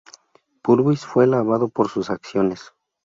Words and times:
Purvis 0.63 1.05
fue 1.05 1.25
alabado 1.25 1.69
por 1.69 1.87
sus 1.87 2.09
acciones. 2.09 2.73